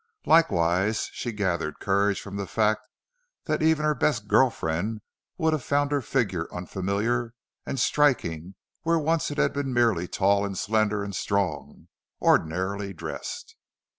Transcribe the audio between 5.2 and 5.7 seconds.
would have